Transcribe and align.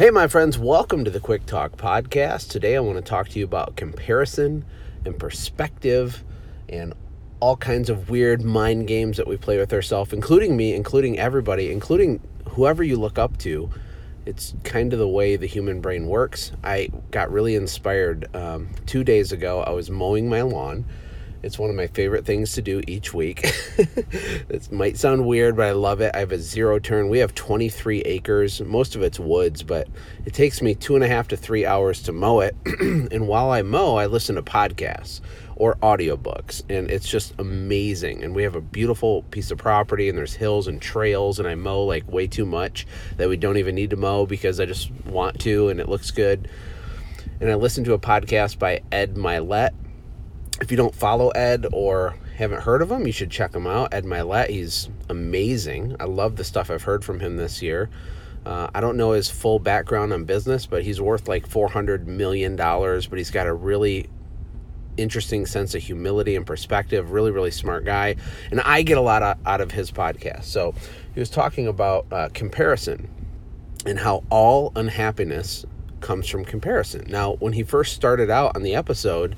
Hey, 0.00 0.08
my 0.10 0.28
friends, 0.28 0.58
welcome 0.58 1.04
to 1.04 1.10
the 1.10 1.20
Quick 1.20 1.44
Talk 1.44 1.72
Podcast. 1.72 2.48
Today 2.48 2.74
I 2.74 2.80
want 2.80 2.96
to 2.96 3.02
talk 3.02 3.28
to 3.28 3.38
you 3.38 3.44
about 3.44 3.76
comparison 3.76 4.64
and 5.04 5.18
perspective 5.18 6.24
and 6.70 6.94
all 7.38 7.54
kinds 7.54 7.90
of 7.90 8.08
weird 8.08 8.40
mind 8.42 8.86
games 8.86 9.18
that 9.18 9.26
we 9.26 9.36
play 9.36 9.58
with 9.58 9.74
ourselves, 9.74 10.14
including 10.14 10.56
me, 10.56 10.72
including 10.72 11.18
everybody, 11.18 11.70
including 11.70 12.18
whoever 12.48 12.82
you 12.82 12.96
look 12.96 13.18
up 13.18 13.36
to. 13.40 13.68
It's 14.24 14.54
kind 14.64 14.94
of 14.94 14.98
the 14.98 15.06
way 15.06 15.36
the 15.36 15.44
human 15.44 15.82
brain 15.82 16.06
works. 16.06 16.52
I 16.64 16.88
got 17.10 17.30
really 17.30 17.54
inspired 17.54 18.34
um, 18.34 18.70
two 18.86 19.04
days 19.04 19.32
ago. 19.32 19.60
I 19.60 19.68
was 19.72 19.90
mowing 19.90 20.30
my 20.30 20.40
lawn 20.40 20.86
it's 21.42 21.58
one 21.58 21.70
of 21.70 21.76
my 21.76 21.86
favorite 21.86 22.24
things 22.24 22.52
to 22.52 22.62
do 22.62 22.82
each 22.86 23.14
week. 23.14 23.40
it 23.78 24.70
might 24.70 24.98
sound 24.98 25.26
weird, 25.26 25.56
but 25.56 25.66
I 25.66 25.72
love 25.72 26.00
it. 26.00 26.14
I 26.14 26.18
have 26.18 26.32
a 26.32 26.38
zero 26.38 26.78
turn. 26.78 27.08
We 27.08 27.18
have 27.18 27.34
23 27.34 28.02
acres. 28.02 28.60
Most 28.60 28.94
of 28.94 29.02
it's 29.02 29.18
woods, 29.18 29.62
but 29.62 29.88
it 30.26 30.34
takes 30.34 30.60
me 30.60 30.74
two 30.74 30.94
and 30.94 31.04
a 31.04 31.08
half 31.08 31.28
to 31.28 31.36
three 31.36 31.64
hours 31.64 32.02
to 32.02 32.12
mow 32.12 32.40
it. 32.40 32.54
and 32.80 33.26
while 33.26 33.50
I 33.50 33.62
mow, 33.62 33.96
I 33.96 34.06
listen 34.06 34.36
to 34.36 34.42
podcasts 34.42 35.20
or 35.56 35.76
audiobooks, 35.82 36.62
and 36.70 36.90
it's 36.90 37.06
just 37.06 37.34
amazing. 37.38 38.24
And 38.24 38.34
we 38.34 38.42
have 38.44 38.56
a 38.56 38.62
beautiful 38.62 39.22
piece 39.24 39.50
of 39.50 39.58
property, 39.58 40.08
and 40.08 40.16
there's 40.16 40.34
hills 40.34 40.66
and 40.66 40.80
trails, 40.80 41.38
and 41.38 41.46
I 41.46 41.54
mow 41.54 41.84
like 41.84 42.10
way 42.10 42.26
too 42.26 42.46
much 42.46 42.86
that 43.16 43.28
we 43.28 43.36
don't 43.36 43.58
even 43.58 43.74
need 43.74 43.90
to 43.90 43.96
mow 43.96 44.24
because 44.24 44.58
I 44.58 44.64
just 44.64 44.90
want 45.04 45.38
to, 45.40 45.68
and 45.68 45.78
it 45.78 45.88
looks 45.88 46.10
good. 46.10 46.48
And 47.40 47.50
I 47.50 47.54
listened 47.54 47.86
to 47.86 47.94
a 47.94 47.98
podcast 47.98 48.58
by 48.58 48.82
Ed 48.90 49.16
Mylett 49.16 49.72
if 50.60 50.70
you 50.70 50.76
don't 50.76 50.94
follow 50.94 51.30
Ed 51.30 51.66
or 51.72 52.14
haven't 52.36 52.62
heard 52.62 52.82
of 52.82 52.90
him, 52.90 53.06
you 53.06 53.12
should 53.12 53.30
check 53.30 53.54
him 53.54 53.66
out. 53.66 53.92
Ed 53.92 54.04
Mylett, 54.04 54.48
he's 54.48 54.88
amazing. 55.08 55.96
I 56.00 56.04
love 56.04 56.36
the 56.36 56.44
stuff 56.44 56.70
I've 56.70 56.82
heard 56.82 57.04
from 57.04 57.20
him 57.20 57.36
this 57.36 57.62
year. 57.62 57.90
Uh, 58.46 58.70
I 58.74 58.80
don't 58.80 58.96
know 58.96 59.12
his 59.12 59.28
full 59.28 59.58
background 59.58 60.12
on 60.12 60.24
business, 60.24 60.64
but 60.66 60.82
he's 60.82 61.00
worth 61.00 61.28
like 61.28 61.48
$400 61.48 62.06
million, 62.06 62.56
but 62.56 63.18
he's 63.18 63.30
got 63.30 63.46
a 63.46 63.52
really 63.52 64.08
interesting 64.96 65.46
sense 65.46 65.74
of 65.74 65.82
humility 65.82 66.36
and 66.36 66.46
perspective. 66.46 67.10
Really, 67.10 67.30
really 67.30 67.50
smart 67.50 67.84
guy. 67.84 68.16
And 68.50 68.60
I 68.60 68.82
get 68.82 68.98
a 68.98 69.02
lot 69.02 69.38
out 69.44 69.60
of 69.60 69.70
his 69.70 69.90
podcast. 69.90 70.44
So 70.44 70.74
he 71.14 71.20
was 71.20 71.30
talking 71.30 71.66
about 71.66 72.06
uh, 72.10 72.28
comparison 72.32 73.08
and 73.86 73.98
how 73.98 74.24
all 74.30 74.72
unhappiness 74.76 75.64
comes 76.00 76.26
from 76.28 76.44
comparison. 76.44 77.04
Now, 77.08 77.34
when 77.34 77.52
he 77.52 77.62
first 77.62 77.94
started 77.94 78.30
out 78.30 78.56
on 78.56 78.62
the 78.62 78.74
episode, 78.74 79.36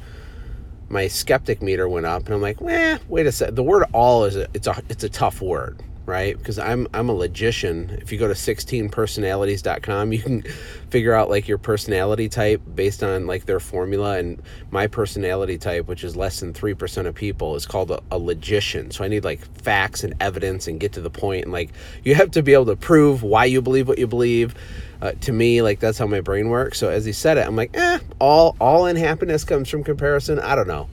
my 0.93 1.09
skeptic 1.09 1.63
meter 1.63 1.89
went 1.89 2.07
up, 2.07 2.27
and 2.27 2.35
I'm 2.35 2.43
like, 2.43 2.61
eh, 2.63 2.99
wait 3.09 3.27
a 3.27 3.33
sec. 3.33 3.55
The 3.55 3.63
word 3.63 3.85
all 3.93 4.25
is 4.25 4.37
a, 4.37 4.47
it's 4.55 4.67
a 4.67 4.81
it's 4.91 5.03
a 5.03 5.09
tough 5.09 5.41
word, 5.41 5.83
right? 6.05 6.37
Because 6.37 6.59
I'm 6.59 6.87
I'm 6.93 7.09
a 7.09 7.15
logician. 7.15 7.99
If 8.03 8.13
you 8.13 8.19
go 8.19 8.29
to 8.29 8.35
16personalities.com, 8.35 10.13
you 10.13 10.19
can 10.19 10.43
figure 10.91 11.15
out 11.15 11.31
like 11.31 11.49
your 11.49 11.57
personality 11.57 12.29
type 12.29 12.61
based 12.75 13.03
on 13.03 13.27
like 13.27 13.47
their 13.47 13.59
formula. 13.59 14.19
And 14.19 14.43
my 14.71 14.87
personality 14.87 15.57
type, 15.57 15.89
which 15.89 16.05
is 16.05 16.15
less 16.15 16.41
than 16.41 16.53
three 16.53 16.75
percent 16.75 17.09
of 17.09 17.15
people, 17.15 17.57
is 17.57 17.65
called 17.65 17.91
a, 17.91 18.03
a 18.11 18.19
logician. 18.19 18.91
So 18.91 19.03
I 19.03 19.09
need 19.09 19.25
like 19.25 19.41
facts 19.63 20.05
and 20.05 20.15
evidence 20.21 20.69
and 20.69 20.79
get 20.79 20.93
to 20.93 21.01
the 21.01 21.11
point. 21.11 21.45
And 21.45 21.53
like 21.53 21.71
you 22.05 22.15
have 22.15 22.31
to 22.33 22.43
be 22.43 22.53
able 22.53 22.67
to 22.67 22.77
prove 22.77 23.23
why 23.23 23.47
you 23.47 23.63
believe 23.63 23.89
what 23.89 23.99
you 23.99 24.07
believe 24.07 24.55
uh, 25.03 25.11
to 25.21 25.33
me, 25.33 25.63
like 25.63 25.81
that's 25.81 25.99
how 25.99 26.07
my 26.07 26.21
brain 26.21 26.49
works. 26.49 26.79
So 26.79 26.89
as 26.89 27.05
he 27.05 27.13
said 27.13 27.37
it, 27.37 27.45
I'm 27.45 27.57
like, 27.57 27.77
eh, 27.77 27.99
all 28.21 28.57
all 28.61 28.87
unhappiness 28.87 29.43
comes 29.43 29.69
from 29.69 29.83
comparison. 29.83 30.39
I 30.39 30.55
don't 30.55 30.69
know. 30.69 30.89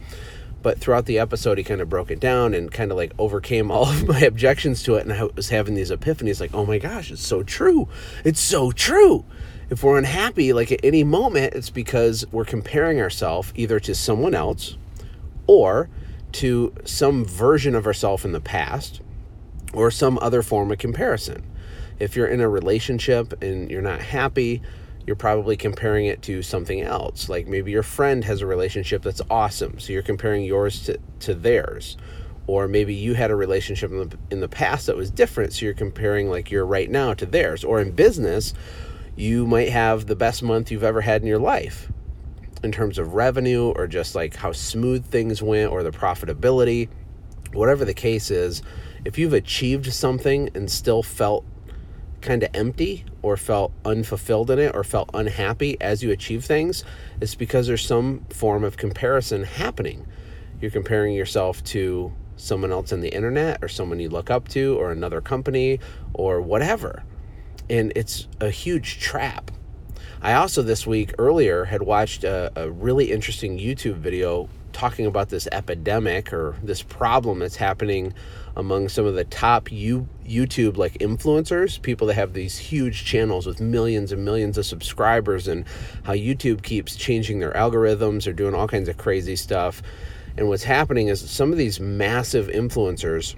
But 0.64 0.80
throughout 0.80 1.06
the 1.06 1.20
episode, 1.20 1.60
he 1.60 1.64
kind 1.64 1.80
of 1.80 1.90
broke 1.90 2.10
it 2.10 2.20
down 2.20 2.56
and 2.56 2.72
kind 2.72 2.90
of 2.90 2.98
like 2.98 3.14
overcame 3.20 3.70
all 3.70 3.88
of 3.90 4.08
my 4.08 4.20
objections 4.22 4.82
to 4.84 4.96
it. 4.96 5.06
And 5.06 5.14
I 5.14 5.26
was 5.36 5.50
having 5.50 5.76
these 5.76 5.92
epiphanies 5.92 6.42
like, 6.42 6.56
oh 6.56 6.66
my 6.66 6.80
gosh, 6.80 7.12
it's 7.12 7.26
so 7.26 7.44
true. 7.44 7.88
It's 8.26 8.40
so 8.42 8.72
true. 8.72 9.26
If 9.70 9.84
we're 9.84 10.00
unhappy, 10.00 10.54
like 10.54 10.72
at 10.72 10.80
any 10.84 11.04
moment, 11.04 11.54
it's 11.54 11.70
because 11.70 12.26
we're 12.32 12.46
comparing 12.46 13.00
ourselves 13.00 13.54
either 13.56 13.80
to 13.82 13.94
someone 13.94 14.34
else 14.34 14.76
or 15.46 15.88
to 16.32 16.74
some 16.84 17.26
version 17.26 17.76
of 17.76 17.86
ourselves 17.86 18.26
in 18.26 18.32
the 18.32 18.42
past 18.42 19.02
or 19.72 19.92
some 19.92 20.18
other 20.20 20.42
form 20.42 20.72
of 20.72 20.80
comparison. 20.80 21.44
If 22.00 22.16
you're 22.16 22.28
in 22.28 22.42
a 22.42 22.50
relationship 22.50 23.42
and 23.42 23.70
you're 23.70 23.82
not 23.82 24.02
happy, 24.02 24.62
you're 25.06 25.16
probably 25.16 25.58
comparing 25.58 26.06
it 26.06 26.22
to 26.24 26.42
something 26.42 26.82
else. 26.82 27.30
Like 27.30 27.48
maybe 27.48 27.72
your 27.72 27.84
friend 27.84 28.24
has 28.26 28.42
a 28.42 28.46
relationship 28.46 29.02
that's 29.02 29.22
awesome, 29.30 29.80
so 29.80 29.92
you're 29.92 30.02
comparing 30.02 30.44
yours 30.44 30.84
to, 30.86 31.00
to 31.22 31.34
theirs. 31.34 31.98
Or 32.48 32.68
maybe 32.68 32.96
you 32.96 33.14
had 33.14 33.32
a 33.32 33.36
relationship 33.36 33.92
in 33.92 34.10
the, 34.10 34.18
in 34.32 34.40
the 34.40 34.48
past 34.48 34.88
that 34.88 34.96
was 34.96 35.12
different, 35.12 35.54
so 35.54 35.66
you're 35.66 35.74
comparing 35.74 36.30
like 36.30 36.52
you're 36.52 36.66
right 36.66 36.90
now 36.90 37.14
to 37.14 37.26
theirs. 37.26 37.64
Or 37.64 37.80
in 37.80 37.92
business, 37.92 38.54
you 39.16 39.46
might 39.46 39.70
have 39.70 40.08
the 40.08 40.16
best 40.16 40.42
month 40.42 40.72
you've 40.72 40.84
ever 40.84 41.02
had 41.02 41.22
in 41.22 41.28
your 41.28 41.40
life 41.40 41.92
in 42.64 42.72
terms 42.72 42.98
of 42.98 43.14
revenue 43.14 43.72
or 43.76 43.88
just 43.88 44.16
like 44.16 44.36
how 44.36 44.52
smooth 44.52 45.06
things 45.06 45.42
went 45.42 45.72
or 45.72 45.84
the 45.84 45.92
profitability. 45.92 46.90
Whatever 47.54 47.84
the 47.84 47.94
case 47.94 48.32
is, 48.32 48.62
if 49.06 49.18
you've 49.18 49.34
achieved 49.34 49.92
something 49.92 50.50
and 50.54 50.70
still 50.70 51.02
felt 51.02 51.46
kind 52.22 52.44
of 52.44 52.50
empty 52.54 53.06
or 53.22 53.38
felt 53.38 53.72
unfulfilled 53.86 54.52
in 54.52 54.60
it 54.60 54.76
or 54.76 54.84
felt 54.84 55.10
unhappy 55.14 55.78
as 55.82 56.04
you 56.04 56.12
achieve 56.12 56.46
things, 56.46 56.84
it's 57.22 57.36
because 57.36 57.68
there's 57.68 57.86
some 57.86 58.26
form 58.30 58.64
of 58.64 58.78
comparison 58.78 59.44
happening. 59.44 60.06
You're 60.62 60.72
comparing 60.72 61.14
yourself 61.14 61.64
to 61.66 62.14
someone 62.36 62.72
else 62.72 62.94
on 62.94 63.02
the 63.02 63.10
internet 63.10 63.60
or 63.62 63.68
someone 63.68 64.00
you 64.00 64.10
look 64.10 64.30
up 64.30 64.48
to 64.50 64.80
or 64.80 64.92
another 64.92 65.22
company 65.22 65.80
or 66.14 66.42
whatever. 66.42 67.04
And 67.70 67.92
it's 67.96 68.28
a 68.40 68.50
huge 68.50 69.00
trap. 69.00 69.52
I 70.22 70.34
also 70.34 70.62
this 70.62 70.86
week 70.86 71.14
earlier 71.18 71.66
had 71.66 71.82
watched 71.82 72.24
a, 72.24 72.52
a 72.56 72.70
really 72.70 73.12
interesting 73.12 73.58
YouTube 73.58 73.96
video 73.96 74.50
talking 74.74 75.06
about 75.06 75.30
this 75.30 75.48
epidemic 75.52 76.34
or 76.34 76.56
this 76.64 76.82
problem 76.82 77.40
that's 77.40 77.56
happening 77.56 78.14
among 78.56 78.90
some 78.90 79.06
of 79.06 79.16
the 79.16 79.24
top 79.24 79.72
U- 79.72 80.08
YouTube 80.26 80.78
like 80.78 80.94
influencers, 81.00 81.82
people 81.82 82.08
that 82.08 82.16
have 82.16 82.34
these 82.34 82.58
huge 82.58 83.06
channels 83.06 83.46
with 83.46 83.62
millions 83.62 84.12
and 84.12 84.26
millions 84.26 84.58
of 84.58 84.66
subscribers, 84.66 85.48
and 85.48 85.66
how 86.04 86.14
YouTube 86.14 86.62
keeps 86.62 86.96
changing 86.96 87.40
their 87.40 87.54
algorithms 87.54 88.28
or 88.28 88.34
doing 88.34 88.54
all 88.54 88.68
kinds 88.68 88.90
of 88.90 88.98
crazy 88.98 89.36
stuff. 89.36 89.82
And 90.38 90.48
what's 90.48 90.64
happening 90.64 91.08
is 91.08 91.28
some 91.30 91.52
of 91.52 91.58
these 91.58 91.80
massive 91.80 92.48
influencers 92.48 93.36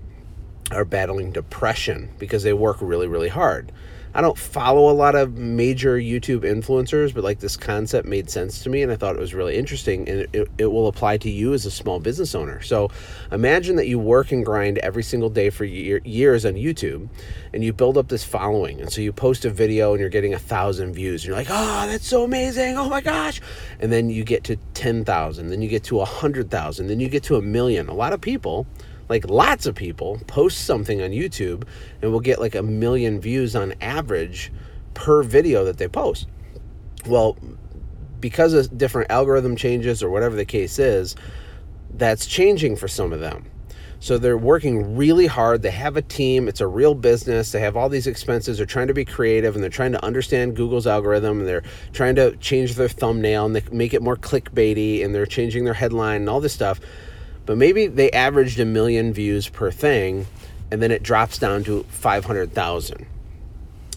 are 0.71 0.85
battling 0.85 1.31
depression 1.31 2.09
because 2.17 2.43
they 2.43 2.53
work 2.53 2.77
really, 2.81 3.07
really 3.07 3.29
hard. 3.29 3.71
I 4.13 4.21
don't 4.21 4.37
follow 4.37 4.89
a 4.89 4.93
lot 4.93 5.15
of 5.15 5.37
major 5.37 5.97
YouTube 5.97 6.41
influencers, 6.41 7.13
but 7.13 7.23
like 7.23 7.39
this 7.39 7.55
concept 7.55 8.07
made 8.07 8.29
sense 8.29 8.61
to 8.63 8.69
me 8.69 8.81
and 8.81 8.91
I 8.91 8.95
thought 8.95 9.15
it 9.15 9.19
was 9.19 9.33
really 9.33 9.55
interesting 9.55 10.07
and 10.09 10.27
it, 10.33 10.49
it 10.57 10.65
will 10.65 10.87
apply 10.87 11.17
to 11.17 11.29
you 11.29 11.53
as 11.53 11.65
a 11.65 11.71
small 11.71 11.99
business 11.99 12.35
owner. 12.35 12.61
So 12.61 12.89
imagine 13.31 13.77
that 13.77 13.87
you 13.87 13.99
work 13.99 14.31
and 14.31 14.45
grind 14.45 14.79
every 14.79 15.03
single 15.03 15.29
day 15.29 15.49
for 15.49 15.63
year, 15.63 16.01
years 16.03 16.45
on 16.45 16.53
YouTube 16.53 17.07
and 17.53 17.63
you 17.63 17.71
build 17.71 17.97
up 17.97 18.09
this 18.09 18.23
following. 18.23 18.81
And 18.81 18.91
so 18.91 19.01
you 19.01 19.13
post 19.13 19.45
a 19.45 19.49
video 19.49 19.91
and 19.91 20.01
you're 20.01 20.09
getting 20.09 20.33
a 20.33 20.39
thousand 20.39 20.93
views. 20.93 21.23
And 21.23 21.29
you're 21.29 21.37
like, 21.37 21.47
oh, 21.49 21.87
that's 21.87 22.07
so 22.07 22.23
amazing. 22.23 22.77
Oh 22.77 22.89
my 22.89 23.01
gosh. 23.01 23.39
And 23.79 23.91
then 23.91 24.09
you 24.09 24.23
get 24.23 24.43
to 24.45 24.57
10,000, 24.73 25.47
then 25.47 25.61
you 25.61 25.69
get 25.69 25.83
to 25.85 25.95
a 25.95 25.99
100,000, 25.99 26.87
then 26.87 26.99
you 26.99 27.07
get 27.07 27.23
to 27.23 27.37
a 27.37 27.41
million. 27.41 27.87
A 27.87 27.93
lot 27.93 28.13
of 28.13 28.19
people 28.19 28.67
like 29.11 29.29
lots 29.29 29.65
of 29.65 29.75
people 29.75 30.21
post 30.25 30.65
something 30.65 31.01
on 31.01 31.09
YouTube 31.09 31.65
and 32.01 32.13
will 32.13 32.21
get 32.21 32.39
like 32.39 32.55
a 32.55 32.63
million 32.63 33.19
views 33.19 33.57
on 33.57 33.73
average 33.81 34.53
per 34.93 35.21
video 35.21 35.65
that 35.65 35.77
they 35.77 35.89
post. 35.89 36.29
Well, 37.05 37.37
because 38.21 38.53
of 38.53 38.77
different 38.77 39.11
algorithm 39.11 39.57
changes 39.57 40.01
or 40.01 40.09
whatever 40.09 40.37
the 40.37 40.45
case 40.45 40.79
is, 40.79 41.17
that's 41.93 42.25
changing 42.25 42.77
for 42.77 42.87
some 42.87 43.11
of 43.11 43.19
them. 43.19 43.51
So 43.99 44.17
they're 44.17 44.37
working 44.37 44.95
really 44.95 45.27
hard. 45.27 45.61
They 45.61 45.71
have 45.71 45.97
a 45.97 46.01
team. 46.01 46.47
It's 46.47 46.61
a 46.61 46.67
real 46.67 46.95
business. 46.95 47.51
They 47.51 47.59
have 47.59 47.75
all 47.75 47.89
these 47.89 48.07
expenses. 48.07 48.57
They're 48.57 48.65
trying 48.65 48.87
to 48.87 48.93
be 48.93 49.03
creative 49.03 49.55
and 49.55 49.61
they're 49.61 49.69
trying 49.69 49.91
to 49.91 50.03
understand 50.05 50.55
Google's 50.55 50.87
algorithm 50.87 51.39
and 51.39 51.47
they're 51.47 51.63
trying 51.91 52.15
to 52.15 52.37
change 52.37 52.75
their 52.75 52.87
thumbnail 52.87 53.45
and 53.45 53.57
they 53.57 53.63
make 53.73 53.93
it 53.93 54.01
more 54.01 54.15
clickbaity 54.15 55.03
and 55.03 55.13
they're 55.13 55.25
changing 55.25 55.65
their 55.65 55.73
headline 55.73 56.21
and 56.21 56.29
all 56.29 56.39
this 56.39 56.53
stuff 56.53 56.79
but 57.45 57.57
maybe 57.57 57.87
they 57.87 58.11
averaged 58.11 58.59
a 58.59 58.65
million 58.65 59.13
views 59.13 59.49
per 59.49 59.71
thing 59.71 60.27
and 60.71 60.81
then 60.81 60.91
it 60.91 61.03
drops 61.03 61.37
down 61.37 61.63
to 61.65 61.83
500,000. 61.89 63.05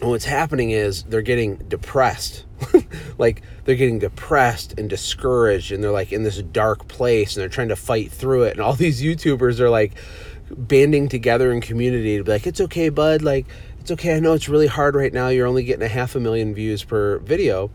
And 0.01 0.09
what's 0.09 0.25
happening 0.25 0.71
is 0.71 1.03
they're 1.03 1.21
getting 1.21 1.55
depressed. 1.55 2.45
like 3.17 3.41
they're 3.63 3.75
getting 3.75 3.99
depressed 3.99 4.77
and 4.77 4.89
discouraged 4.89 5.71
and 5.71 5.83
they're 5.83 5.91
like 5.91 6.11
in 6.11 6.23
this 6.23 6.41
dark 6.41 6.87
place 6.87 7.35
and 7.35 7.41
they're 7.41 7.49
trying 7.49 7.69
to 7.69 7.75
fight 7.75 8.11
through 8.11 8.43
it. 8.43 8.51
And 8.51 8.61
all 8.61 8.73
these 8.75 9.01
YouTubers 9.01 9.59
are 9.59 9.69
like 9.69 9.93
banding 10.51 11.07
together 11.07 11.51
in 11.51 11.61
community 11.61 12.17
to 12.17 12.23
be 12.23 12.31
like, 12.31 12.45
it's 12.45 12.61
okay, 12.61 12.89
bud. 12.89 13.21
Like, 13.21 13.45
it's 13.79 13.91
okay. 13.91 14.15
I 14.15 14.19
know 14.19 14.33
it's 14.33 14.49
really 14.49 14.67
hard 14.67 14.95
right 14.95 15.13
now. 15.13 15.29
You're 15.29 15.47
only 15.47 15.63
getting 15.63 15.83
a 15.83 15.87
half 15.87 16.15
a 16.15 16.19
million 16.19 16.53
views 16.53 16.83
per 16.83 17.19
video. 17.19 17.71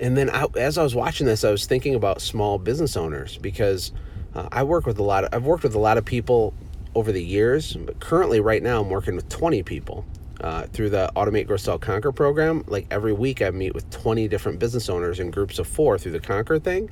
And 0.00 0.16
then 0.16 0.30
I, 0.30 0.46
as 0.56 0.78
I 0.78 0.82
was 0.82 0.94
watching 0.94 1.26
this, 1.26 1.44
I 1.44 1.50
was 1.50 1.64
thinking 1.66 1.94
about 1.94 2.20
small 2.20 2.58
business 2.58 2.96
owners 2.96 3.38
because 3.38 3.92
uh, 4.36 4.48
I 4.52 4.62
work 4.64 4.86
with 4.86 4.98
a 4.98 5.02
lot 5.02 5.24
of, 5.24 5.34
I've 5.34 5.44
worked 5.44 5.62
with 5.64 5.74
a 5.74 5.78
lot 5.80 5.98
of 5.98 6.04
people 6.04 6.54
over 6.94 7.12
the 7.12 7.24
years, 7.24 7.74
but 7.74 8.00
currently 8.00 8.40
right 8.40 8.62
now 8.62 8.80
I'm 8.82 8.90
working 8.90 9.16
with 9.16 9.28
20 9.28 9.62
people. 9.62 10.04
uh, 10.40 10.64
through 10.66 10.90
the 10.90 11.10
Automate 11.16 11.46
Grow 11.46 11.56
Sell 11.56 11.78
Conquer 11.78 12.12
program. 12.12 12.62
Like 12.66 12.86
every 12.90 13.12
week, 13.12 13.40
I 13.42 13.50
meet 13.50 13.74
with 13.74 13.88
20 13.90 14.28
different 14.28 14.58
business 14.58 14.88
owners 14.88 15.18
in 15.18 15.30
groups 15.30 15.58
of 15.58 15.66
four 15.66 15.98
through 15.98 16.12
the 16.12 16.20
Conquer 16.20 16.58
thing. 16.58 16.90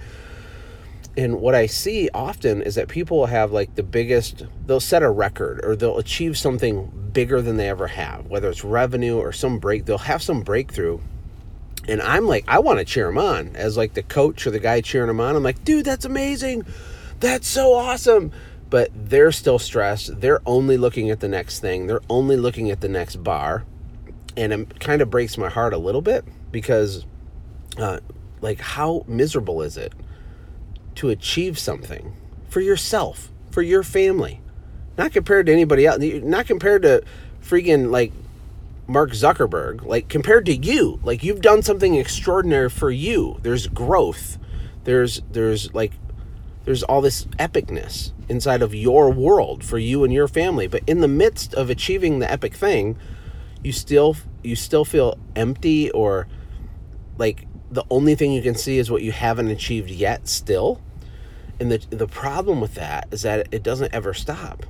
And 1.17 1.41
what 1.41 1.55
I 1.55 1.67
see 1.67 2.09
often 2.15 2.63
is 2.63 2.75
that 2.77 2.89
people 2.89 3.27
have 3.27 3.53
like 3.53 3.75
the 3.77 3.83
biggest, 3.83 4.45
they'll 4.67 4.81
set 4.81 5.03
a 5.03 5.11
record 5.11 5.61
or 5.65 5.77
they'll 5.77 5.99
achieve 5.99 6.37
something 6.39 6.91
bigger 7.13 7.43
than 7.43 7.57
they 7.59 7.69
ever 7.69 7.87
have, 7.87 8.27
whether 8.27 8.49
it's 8.49 8.65
revenue 8.65 9.19
or 9.19 9.31
some 9.33 9.59
break, 9.59 9.85
they'll 9.85 9.99
have 9.99 10.23
some 10.23 10.43
breakthrough. 10.43 10.99
And 11.87 12.01
I'm 12.03 12.27
like, 12.27 12.45
I 12.49 12.61
want 12.61 12.79
to 12.79 12.85
cheer 12.85 13.07
them 13.07 13.19
on 13.19 13.55
as 13.57 13.77
like 13.77 13.95
the 13.95 14.03
coach 14.03 14.47
or 14.47 14.51
the 14.51 14.59
guy 14.59 14.81
cheering 14.81 15.09
them 15.09 15.21
on. 15.21 15.37
I'm 15.37 15.43
like, 15.43 15.63
dude, 15.65 15.85
that's 15.85 16.07
amazing. 16.07 16.65
That's 17.21 17.49
so 17.49 17.73
awesome 17.73 18.33
but 18.75 18.91
they're 18.93 19.31
still 19.31 19.61
stressed. 19.61 20.21
They're 20.21 20.41
only 20.45 20.77
looking 20.77 21.09
at 21.09 21.21
the 21.21 21.29
next 21.29 21.61
thing. 21.61 21.87
They're 21.87 22.01
only 22.11 22.37
looking 22.37 22.73
at 22.73 22.81
the 22.81 22.89
next 22.89 23.23
bar. 23.23 23.65
And 24.37 24.53
it 24.53 24.81
kind 24.81 25.01
of 25.01 25.11
breaks 25.11 25.39
my 25.39 25.49
heart 25.49 25.73
a 25.73 25.79
little 25.79 26.03
bit 26.03 26.25
because, 26.51 27.07
uh, 27.79 28.01
like, 28.41 28.59
how 28.59 29.05
miserable 29.07 29.63
is 29.63 29.77
it 29.77 29.93
to 30.97 31.09
achieve 31.09 31.57
something 31.57 32.17
for 32.49 32.61
yourself, 32.61 33.31
for 33.53 33.63
your 33.63 33.85
family? 33.85 34.41
Not 34.99 35.13
compared 35.13 35.47
to 35.47 35.53
anybody 35.53 35.87
else, 35.87 36.03
not 36.03 36.47
compared 36.47 36.83
to 36.83 37.05
freaking 37.41 37.93
like 37.93 38.13
Mark 38.89 39.13
Zuckerberg, 39.13 39.85
like 39.85 40.09
compared 40.09 40.47
to 40.47 40.57
you. 40.57 40.99
Like, 41.05 41.23
you've 41.23 41.43
done 41.43 41.63
something 41.63 41.95
extraordinary 41.95 42.71
for 42.71 42.91
you. 42.91 43.39
There's 43.43 43.69
growth. 43.69 44.37
There's, 44.83 45.23
there's 45.31 45.73
like 45.73 45.93
there's 46.65 46.83
all 46.83 47.01
this 47.01 47.25
epicness 47.39 48.13
inside 48.29 48.63
of 48.63 48.75
your 48.75 49.11
world 49.11 49.65
for 49.65 49.79
you 49.79 50.05
and 50.05 50.13
your 50.13 50.29
family. 50.29 50.67
But 50.67 50.83
in 50.87 51.01
the 51.01 51.09
midst 51.09 51.55
of 51.55 51.71
achieving 51.71 52.19
the 52.19 52.31
epic 52.31 52.55
thing 52.55 52.97
you 53.63 53.73
still 53.73 54.17
you 54.43 54.55
still 54.55 54.85
feel 54.85 55.19
empty 55.35 55.91
or 55.91 56.29
like 57.17 57.47
the 57.71 57.85
only 57.91 58.15
thing 58.15 58.33
you 58.33 58.43
can 58.43 58.55
see 58.55 58.79
is 58.79 58.91
what 58.91 59.03
you 59.03 59.11
haven't 59.11 59.49
achieved 59.49 59.91
yet 59.91 60.29
still. 60.29 60.81
And 61.59 61.73
the 61.73 61.79
the 61.91 62.07
problem 62.07 62.61
with 62.61 62.75
that 62.75 63.09
is 63.11 63.23
that 63.23 63.49
it 63.53 63.63
doesn't 63.63 63.93
ever 63.93 64.15
stop. 64.15 64.67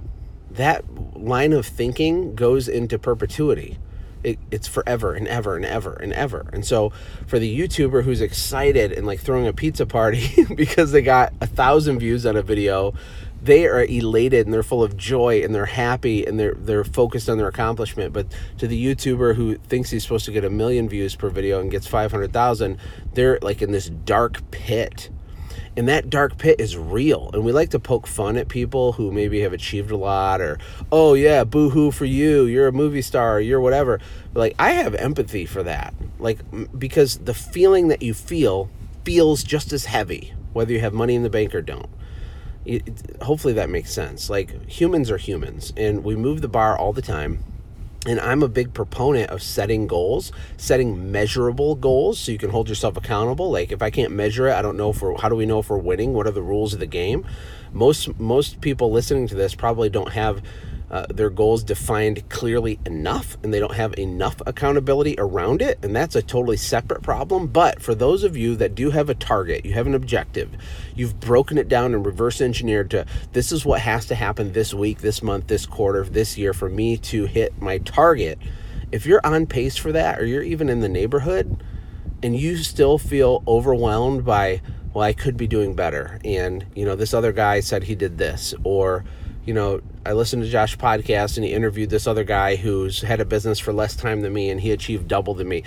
That 0.50 0.84
line 1.18 1.52
of 1.52 1.66
thinking 1.66 2.34
goes 2.34 2.68
into 2.68 2.98
perpetuity 2.98 3.78
it, 4.24 4.38
it's 4.50 4.66
forever 4.66 5.14
and 5.14 5.28
ever 5.28 5.56
and 5.56 5.64
ever 5.64 5.92
and 5.94 6.12
ever. 6.12 6.46
And 6.52 6.64
so 6.64 6.92
for 7.26 7.38
the 7.38 7.58
YouTuber 7.58 8.02
who's 8.02 8.20
excited 8.20 8.92
and 8.92 9.06
like 9.06 9.20
throwing 9.20 9.46
a 9.46 9.52
pizza 9.52 9.86
party 9.86 10.44
because 10.54 10.92
they 10.92 11.02
got 11.02 11.32
a 11.40 11.46
thousand 11.46 11.98
views 11.98 12.26
on 12.26 12.36
a 12.36 12.42
video, 12.42 12.94
they 13.42 13.66
are 13.66 13.84
elated 13.84 14.46
and 14.46 14.54
they're 14.54 14.62
full 14.62 14.82
of 14.82 14.96
joy 14.96 15.42
and 15.42 15.54
they're 15.54 15.66
happy 15.66 16.24
and 16.24 16.40
they're 16.40 16.54
they're 16.54 16.82
focused 16.82 17.28
on 17.28 17.36
their 17.36 17.48
accomplishment. 17.48 18.12
But 18.12 18.26
to 18.58 18.66
the 18.66 18.82
YouTuber 18.82 19.34
who 19.34 19.56
thinks 19.56 19.90
he's 19.90 20.02
supposed 20.02 20.24
to 20.24 20.32
get 20.32 20.44
a 20.44 20.50
million 20.50 20.88
views 20.88 21.14
per 21.14 21.28
video 21.28 21.60
and 21.60 21.70
gets 21.70 21.86
five 21.86 22.10
hundred 22.10 22.32
thousand, 22.32 22.78
they're 23.12 23.38
like 23.42 23.60
in 23.60 23.70
this 23.70 23.90
dark 23.90 24.50
pit 24.50 25.10
and 25.76 25.88
that 25.88 26.10
dark 26.10 26.38
pit 26.38 26.60
is 26.60 26.76
real. 26.76 27.30
And 27.32 27.44
we 27.44 27.52
like 27.52 27.70
to 27.70 27.78
poke 27.78 28.06
fun 28.06 28.36
at 28.36 28.48
people 28.48 28.92
who 28.92 29.10
maybe 29.10 29.40
have 29.40 29.52
achieved 29.52 29.90
a 29.90 29.96
lot 29.96 30.40
or, 30.40 30.58
oh, 30.92 31.14
yeah, 31.14 31.44
boo 31.44 31.70
hoo 31.70 31.90
for 31.90 32.04
you. 32.04 32.44
You're 32.44 32.68
a 32.68 32.72
movie 32.72 33.02
star, 33.02 33.40
you're 33.40 33.60
whatever. 33.60 34.00
Like, 34.34 34.54
I 34.58 34.72
have 34.72 34.94
empathy 34.94 35.46
for 35.46 35.62
that. 35.62 35.94
Like, 36.18 36.40
because 36.78 37.18
the 37.18 37.34
feeling 37.34 37.88
that 37.88 38.02
you 38.02 38.14
feel 38.14 38.70
feels 39.04 39.42
just 39.42 39.72
as 39.72 39.86
heavy, 39.86 40.34
whether 40.52 40.72
you 40.72 40.80
have 40.80 40.94
money 40.94 41.14
in 41.14 41.22
the 41.22 41.30
bank 41.30 41.54
or 41.54 41.62
don't. 41.62 41.90
It, 42.64 43.18
hopefully 43.20 43.52
that 43.54 43.68
makes 43.68 43.92
sense. 43.92 44.30
Like, 44.30 44.66
humans 44.68 45.10
are 45.10 45.18
humans, 45.18 45.72
and 45.76 46.02
we 46.02 46.16
move 46.16 46.40
the 46.40 46.48
bar 46.48 46.78
all 46.78 46.94
the 46.94 47.02
time 47.02 47.44
and 48.06 48.20
I'm 48.20 48.42
a 48.42 48.48
big 48.48 48.74
proponent 48.74 49.30
of 49.30 49.42
setting 49.42 49.86
goals, 49.86 50.30
setting 50.56 51.10
measurable 51.10 51.74
goals 51.74 52.18
so 52.18 52.32
you 52.32 52.38
can 52.38 52.50
hold 52.50 52.68
yourself 52.68 52.96
accountable. 52.96 53.50
Like 53.50 53.72
if 53.72 53.82
I 53.82 53.90
can't 53.90 54.12
measure 54.12 54.48
it, 54.48 54.54
I 54.54 54.62
don't 54.62 54.76
know 54.76 54.92
for 54.92 55.18
how 55.18 55.28
do 55.28 55.36
we 55.36 55.46
know 55.46 55.60
if 55.60 55.70
we're 55.70 55.78
winning? 55.78 56.12
What 56.12 56.26
are 56.26 56.32
the 56.32 56.42
rules 56.42 56.74
of 56.74 56.80
the 56.80 56.86
game? 56.86 57.26
Most 57.72 58.18
most 58.20 58.60
people 58.60 58.90
listening 58.90 59.26
to 59.28 59.34
this 59.34 59.54
probably 59.54 59.88
don't 59.88 60.12
have 60.12 60.42
uh, 60.94 61.04
their 61.12 61.28
goals 61.28 61.64
defined 61.64 62.26
clearly 62.28 62.78
enough 62.86 63.36
and 63.42 63.52
they 63.52 63.58
don't 63.58 63.74
have 63.74 63.98
enough 63.98 64.40
accountability 64.46 65.16
around 65.18 65.60
it. 65.60 65.76
And 65.82 65.94
that's 65.94 66.14
a 66.14 66.22
totally 66.22 66.56
separate 66.56 67.02
problem. 67.02 67.48
But 67.48 67.82
for 67.82 67.96
those 67.96 68.22
of 68.22 68.36
you 68.36 68.54
that 68.56 68.76
do 68.76 68.90
have 68.90 69.10
a 69.10 69.14
target, 69.14 69.66
you 69.66 69.72
have 69.72 69.88
an 69.88 69.94
objective, 69.96 70.50
you've 70.94 71.18
broken 71.18 71.58
it 71.58 71.66
down 71.66 71.94
and 71.94 72.06
reverse 72.06 72.40
engineered 72.40 72.92
to 72.92 73.06
this 73.32 73.50
is 73.50 73.66
what 73.66 73.80
has 73.80 74.06
to 74.06 74.14
happen 74.14 74.52
this 74.52 74.72
week, 74.72 74.98
this 74.98 75.20
month, 75.20 75.48
this 75.48 75.66
quarter, 75.66 76.04
this 76.04 76.38
year 76.38 76.54
for 76.54 76.68
me 76.68 76.96
to 76.98 77.24
hit 77.24 77.60
my 77.60 77.78
target. 77.78 78.38
If 78.92 79.04
you're 79.04 79.26
on 79.26 79.46
pace 79.46 79.76
for 79.76 79.90
that 79.90 80.20
or 80.20 80.24
you're 80.24 80.44
even 80.44 80.68
in 80.68 80.78
the 80.78 80.88
neighborhood 80.88 81.60
and 82.22 82.36
you 82.36 82.58
still 82.58 82.98
feel 82.98 83.42
overwhelmed 83.48 84.24
by, 84.24 84.62
well, 84.92 85.02
I 85.02 85.12
could 85.12 85.36
be 85.36 85.48
doing 85.48 85.74
better. 85.74 86.20
And, 86.24 86.64
you 86.76 86.84
know, 86.84 86.94
this 86.94 87.12
other 87.12 87.32
guy 87.32 87.58
said 87.58 87.82
he 87.82 87.96
did 87.96 88.16
this 88.16 88.54
or, 88.62 89.04
you 89.44 89.52
know, 89.52 89.80
I 90.06 90.12
listened 90.12 90.42
to 90.42 90.48
Josh 90.48 90.76
podcast 90.78 91.36
and 91.36 91.44
he 91.44 91.52
interviewed 91.52 91.90
this 91.90 92.06
other 92.06 92.24
guy 92.24 92.56
who's 92.56 93.02
had 93.02 93.20
a 93.20 93.24
business 93.24 93.58
for 93.58 93.72
less 93.72 93.94
time 93.94 94.22
than 94.22 94.32
me 94.32 94.50
and 94.50 94.60
he 94.60 94.70
achieved 94.70 95.08
double 95.08 95.34
than 95.34 95.48
me. 95.48 95.64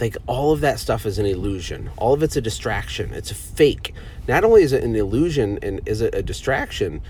Like 0.00 0.16
all 0.26 0.52
of 0.52 0.60
that 0.60 0.78
stuff 0.78 1.04
is 1.04 1.18
an 1.18 1.26
illusion. 1.26 1.90
All 1.96 2.14
of 2.14 2.22
it's 2.22 2.36
a 2.36 2.40
distraction. 2.40 3.12
It's 3.12 3.30
a 3.30 3.34
fake. 3.34 3.94
Not 4.26 4.44
only 4.44 4.62
is 4.62 4.72
it 4.72 4.84
an 4.84 4.94
illusion 4.94 5.58
and 5.62 5.80
is 5.86 6.00
it 6.00 6.14
a 6.14 6.22
distraction, 6.22 7.02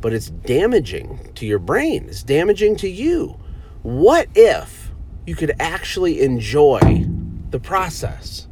but 0.00 0.12
it's 0.12 0.28
damaging 0.28 1.30
to 1.36 1.46
your 1.46 1.60
brain. 1.60 2.06
It's 2.08 2.22
damaging 2.22 2.76
to 2.76 2.88
you. 2.88 3.38
What 3.82 4.28
if 4.34 4.90
you 5.26 5.34
could 5.36 5.54
actually 5.58 6.20
enjoy 6.20 7.06
the 7.50 7.60
process? 7.60 8.48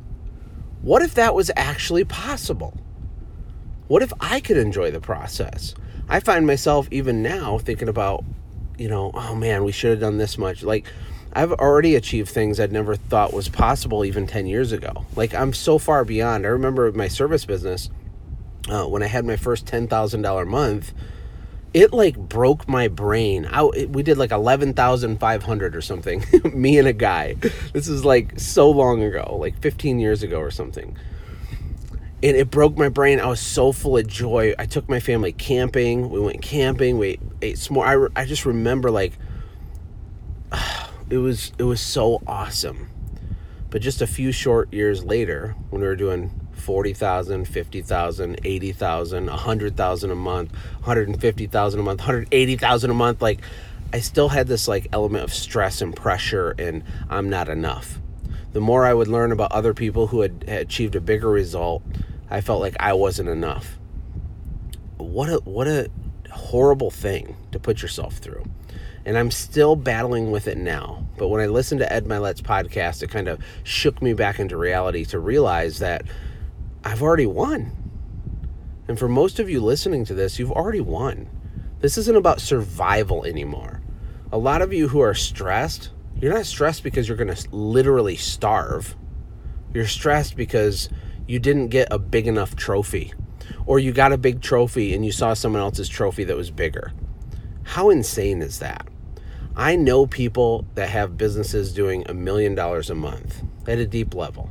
What 0.82 1.02
if 1.02 1.14
that 1.14 1.34
was 1.34 1.50
actually 1.56 2.04
possible? 2.04 2.78
What 3.88 4.02
if 4.02 4.12
I 4.20 4.40
could 4.40 4.56
enjoy 4.56 4.90
the 4.90 5.00
process? 5.00 5.74
I 6.10 6.18
find 6.18 6.44
myself 6.44 6.88
even 6.90 7.22
now 7.22 7.58
thinking 7.58 7.88
about, 7.88 8.24
you 8.76 8.88
know, 8.88 9.12
oh 9.14 9.36
man, 9.36 9.62
we 9.62 9.70
should 9.70 9.92
have 9.92 10.00
done 10.00 10.18
this 10.18 10.36
much. 10.36 10.64
Like, 10.64 10.86
I've 11.32 11.52
already 11.52 11.94
achieved 11.94 12.28
things 12.28 12.58
I'd 12.58 12.72
never 12.72 12.96
thought 12.96 13.32
was 13.32 13.48
possible 13.48 14.04
even 14.04 14.26
10 14.26 14.46
years 14.46 14.72
ago. 14.72 15.06
Like, 15.14 15.32
I'm 15.32 15.52
so 15.52 15.78
far 15.78 16.04
beyond. 16.04 16.44
I 16.44 16.48
remember 16.48 16.90
my 16.90 17.06
service 17.06 17.44
business, 17.44 17.90
uh, 18.68 18.86
when 18.86 19.04
I 19.04 19.06
had 19.06 19.24
my 19.24 19.36
first 19.36 19.66
$10,000 19.66 20.46
month, 20.48 20.92
it 21.72 21.92
like 21.92 22.16
broke 22.16 22.68
my 22.68 22.88
brain. 22.88 23.46
I, 23.46 23.70
it, 23.76 23.90
we 23.90 24.02
did 24.02 24.18
like 24.18 24.32
11,500 24.32 25.76
or 25.76 25.80
something, 25.80 26.24
me 26.52 26.76
and 26.76 26.88
a 26.88 26.92
guy. 26.92 27.34
This 27.72 27.86
is 27.86 28.04
like 28.04 28.40
so 28.40 28.68
long 28.68 29.00
ago, 29.04 29.36
like 29.40 29.60
15 29.60 30.00
years 30.00 30.24
ago 30.24 30.40
or 30.40 30.50
something 30.50 30.96
and 32.22 32.36
it 32.36 32.50
broke 32.50 32.76
my 32.76 32.88
brain. 32.88 33.18
I 33.18 33.26
was 33.26 33.40
so 33.40 33.72
full 33.72 33.96
of 33.96 34.06
joy. 34.06 34.54
I 34.58 34.66
took 34.66 34.88
my 34.88 35.00
family 35.00 35.32
camping. 35.32 36.10
We 36.10 36.20
went 36.20 36.42
camping. 36.42 36.98
We 36.98 37.18
ate 37.40 37.56
s'more. 37.56 37.86
I, 37.86 37.92
re- 37.92 38.10
I 38.14 38.24
just 38.26 38.44
remember 38.44 38.90
like 38.90 39.12
it 41.10 41.18
was 41.18 41.52
it 41.58 41.64
was 41.64 41.80
so 41.80 42.22
awesome. 42.26 42.88
But 43.70 43.82
just 43.82 44.02
a 44.02 44.06
few 44.06 44.32
short 44.32 44.72
years 44.72 45.04
later, 45.04 45.54
when 45.70 45.80
we 45.80 45.86
were 45.86 45.96
doing 45.96 46.32
40,000, 46.52 47.46
50,000, 47.46 48.40
80,000, 48.44 49.26
100,000 49.26 50.10
a 50.10 50.14
month, 50.14 50.52
150,000 50.52 51.80
a 51.80 51.82
month, 51.82 52.00
180,000 52.00 52.90
a 52.90 52.94
month, 52.94 53.22
like 53.22 53.40
I 53.92 54.00
still 54.00 54.28
had 54.28 54.48
this 54.48 54.68
like 54.68 54.88
element 54.92 55.24
of 55.24 55.32
stress 55.32 55.80
and 55.80 55.94
pressure 55.94 56.54
and 56.58 56.82
I'm 57.08 57.30
not 57.30 57.48
enough. 57.48 57.98
The 58.52 58.60
more 58.60 58.84
I 58.84 58.92
would 58.92 59.08
learn 59.08 59.30
about 59.30 59.52
other 59.52 59.72
people 59.72 60.08
who 60.08 60.22
had, 60.22 60.44
had 60.48 60.62
achieved 60.62 60.96
a 60.96 61.00
bigger 61.00 61.30
result, 61.30 61.82
I 62.30 62.40
felt 62.40 62.60
like 62.60 62.76
I 62.78 62.92
wasn't 62.92 63.28
enough. 63.28 63.78
What 64.96 65.28
a 65.28 65.38
what 65.44 65.66
a 65.66 65.90
horrible 66.30 66.90
thing 66.90 67.36
to 67.52 67.58
put 67.58 67.82
yourself 67.82 68.18
through. 68.18 68.44
And 69.04 69.16
I'm 69.18 69.30
still 69.30 69.76
battling 69.76 70.30
with 70.30 70.46
it 70.46 70.58
now. 70.58 71.06
But 71.16 71.28
when 71.28 71.40
I 71.40 71.46
listened 71.46 71.80
to 71.80 71.92
Ed 71.92 72.06
Mylett's 72.06 72.42
podcast, 72.42 73.02
it 73.02 73.10
kind 73.10 73.28
of 73.28 73.40
shook 73.64 74.00
me 74.02 74.12
back 74.12 74.38
into 74.38 74.56
reality 74.56 75.04
to 75.06 75.18
realize 75.18 75.78
that 75.78 76.04
I've 76.84 77.02
already 77.02 77.26
won. 77.26 77.72
And 78.88 78.98
for 78.98 79.08
most 79.08 79.38
of 79.38 79.48
you 79.48 79.60
listening 79.60 80.04
to 80.06 80.14
this, 80.14 80.38
you've 80.38 80.52
already 80.52 80.80
won. 80.80 81.28
This 81.80 81.96
isn't 81.96 82.16
about 82.16 82.40
survival 82.40 83.24
anymore. 83.24 83.80
A 84.32 84.38
lot 84.38 84.62
of 84.62 84.72
you 84.72 84.88
who 84.88 85.00
are 85.00 85.14
stressed, 85.14 85.90
you're 86.20 86.34
not 86.34 86.46
stressed 86.46 86.82
because 86.82 87.08
you're 87.08 87.16
going 87.16 87.34
to 87.34 87.54
literally 87.54 88.16
starve. 88.16 88.96
You're 89.72 89.86
stressed 89.86 90.36
because 90.36 90.90
you 91.30 91.38
didn't 91.38 91.68
get 91.68 91.86
a 91.92 91.98
big 91.98 92.26
enough 92.26 92.56
trophy, 92.56 93.14
or 93.64 93.78
you 93.78 93.92
got 93.92 94.12
a 94.12 94.18
big 94.18 94.42
trophy 94.42 94.92
and 94.92 95.06
you 95.06 95.12
saw 95.12 95.32
someone 95.32 95.62
else's 95.62 95.88
trophy 95.88 96.24
that 96.24 96.36
was 96.36 96.50
bigger. 96.50 96.92
How 97.62 97.88
insane 97.88 98.42
is 98.42 98.58
that? 98.58 98.84
I 99.54 99.76
know 99.76 100.08
people 100.08 100.66
that 100.74 100.88
have 100.88 101.16
businesses 101.16 101.72
doing 101.72 102.04
a 102.08 102.14
million 102.14 102.56
dollars 102.56 102.90
a 102.90 102.96
month 102.96 103.44
at 103.68 103.78
a 103.78 103.86
deep 103.86 104.12
level, 104.12 104.50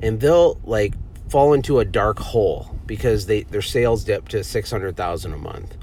and 0.00 0.18
they'll 0.18 0.58
like 0.64 0.94
fall 1.30 1.52
into 1.52 1.78
a 1.78 1.84
dark 1.84 2.18
hole 2.18 2.74
because 2.86 3.26
they 3.26 3.44
their 3.44 3.62
sales 3.62 4.02
dip 4.02 4.28
to 4.30 4.42
600,000 4.42 5.32
a 5.32 5.38
month. 5.38 5.76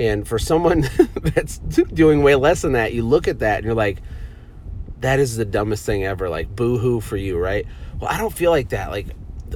And 0.00 0.26
for 0.26 0.40
someone 0.40 0.80
that's 1.22 1.58
doing 1.58 2.24
way 2.24 2.34
less 2.34 2.62
than 2.62 2.72
that, 2.72 2.94
you 2.94 3.04
look 3.04 3.28
at 3.28 3.38
that 3.38 3.58
and 3.58 3.64
you're 3.64 3.74
like, 3.74 4.02
that 5.02 5.20
is 5.20 5.36
the 5.36 5.44
dumbest 5.44 5.86
thing 5.86 6.04
ever. 6.04 6.28
Like, 6.28 6.56
boo 6.56 6.78
hoo 6.78 7.00
for 7.00 7.16
you, 7.16 7.38
right? 7.38 7.64
Well, 8.00 8.10
I 8.10 8.18
don't 8.18 8.32
feel 8.32 8.50
like 8.50 8.70
that. 8.70 8.90
Like, 8.90 9.06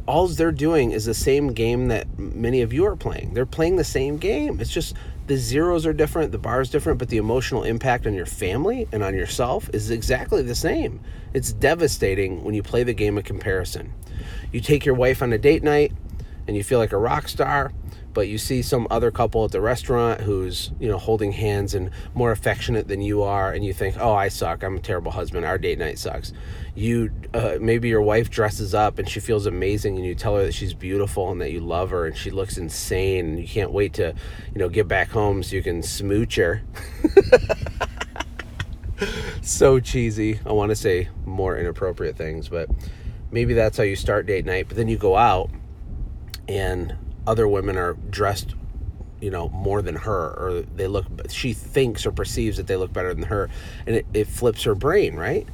all 0.07 0.29
they're 0.29 0.53
doing 0.53 0.93
is 0.93 1.05
the 1.05 1.15
same 1.15 1.53
game 1.53 1.89
that 1.89 2.19
many 2.19 2.63
of 2.63 2.73
you 2.73 2.87
are 2.87 2.97
playing. 2.97 3.35
They're 3.35 3.47
playing 3.47 3.77
the 3.77 3.85
same 3.85 4.19
game. 4.19 4.61
It's 4.61 4.71
just 4.71 4.95
the 5.27 5.37
zeros 5.37 5.87
are 5.87 5.93
different, 5.93 6.33
the 6.33 6.39
bar 6.39 6.61
is 6.61 6.71
different, 6.71 6.99
but 6.99 7.09
the 7.09 7.17
emotional 7.17 7.63
impact 7.63 8.07
on 8.07 8.15
your 8.15 8.27
family 8.27 8.89
and 8.93 9.03
on 9.03 9.15
yourself 9.15 9.71
is 9.73 9.91
exactly 9.91 10.43
the 10.43 10.55
same. 10.55 11.01
It's 11.35 11.53
devastating 11.53 12.43
when 12.43 12.55
you 12.55 12.63
play 12.63 12.83
the 12.83 12.95
game 12.95 13.17
of 13.17 13.25
comparison. 13.25 13.93
You 14.53 14.61
take 14.61 14.85
your 14.85 14.97
wife 14.97 15.23
on 15.23 15.33
a 15.33 15.39
date 15.39 15.63
night 15.63 15.93
and 16.47 16.57
you 16.57 16.65
feel 16.65 16.79
like 16.79 16.93
a 16.93 16.99
rock 16.99 17.29
star, 17.29 17.73
but 18.13 18.29
you 18.29 18.39
see 18.39 18.63
some 18.63 18.87
other 18.91 19.11
couple 19.11 19.45
at 19.45 19.53
the 19.53 19.61
restaurant 19.61 20.21
who's 20.21 20.73
you 20.79 20.89
know 20.89 20.99
holding 20.99 21.33
hands 21.33 21.75
and 21.75 21.91
more 22.15 22.33
affectionate 22.33 22.89
than 22.89 23.01
you 23.01 23.23
are 23.23 23.53
and 23.53 23.65
you 23.65 23.73
think 23.73 23.97
oh 23.99 24.13
i 24.13 24.29
suck. 24.29 24.63
I'm 24.63 24.77
a 24.77 24.81
terrible 24.81 25.13
husband. 25.13 25.45
Our 25.45 25.59
date 25.59 25.79
night 25.79 25.99
sucks. 25.99 26.33
You 26.75 27.11
uh, 27.35 27.57
maybe 27.61 27.89
your 27.89 28.03
wife 28.03 28.31
dresses 28.31 28.75
up 28.75 28.99
and 28.99 29.09
she 29.09 29.21
feels 29.21 29.47
amazing 29.47 29.97
and 29.97 30.05
you 30.05 30.15
tell 30.15 30.37
her 30.37 30.45
that 30.45 30.55
she's 30.55 30.75
beautiful 30.75 31.31
and 31.31 31.41
that 31.41 31.53
you 31.53 31.61
love 31.61 31.91
her 31.91 32.07
and 32.07 32.17
she 32.17 32.31
looks 32.31 32.59
insane 32.59 33.27
and 33.27 33.41
you 33.41 33.49
can't 33.49 33.73
wait 33.73 33.95
to 33.95 34.15
you 34.55 34.59
know 34.59 34.69
get 34.69 34.89
back 34.89 35.11
home 35.11 35.43
so 35.43 35.57
you 35.57 35.63
can 35.63 35.83
smooch 35.83 36.37
her. 36.37 36.63
So 39.43 39.81
cheesy. 39.81 40.39
I 40.45 40.53
want 40.53 40.71
to 40.71 40.77
say 40.77 41.09
more 41.25 41.57
inappropriate 41.57 42.17
things 42.17 42.49
but 42.49 42.69
maybe 43.31 43.55
that's 43.55 43.77
how 43.77 43.83
you 43.83 43.97
start 43.97 44.27
date 44.27 44.45
night 44.45 44.67
but 44.69 44.77
then 44.77 44.89
you 44.89 44.99
go 44.99 45.17
out 45.17 45.51
and 46.49 46.97
other 47.31 47.47
women 47.47 47.77
are 47.77 47.95
dressed 48.11 48.57
you 49.21 49.31
know 49.31 49.49
more 49.51 49.83
than 49.83 49.95
her 49.95 50.35
or 50.37 50.65
they 50.75 50.89
look 50.89 51.07
she 51.29 51.53
thinks 51.53 52.05
or 52.05 52.11
perceives 52.11 52.57
that 52.57 52.67
they 52.67 52.77
look 52.77 52.93
better 52.93 53.15
than 53.15 53.23
her 53.23 53.49
and 53.87 53.95
it, 53.95 54.07
it 54.13 54.27
flips 54.27 54.65
her 54.65 54.75
brain 54.75 55.15
right? 55.15 55.47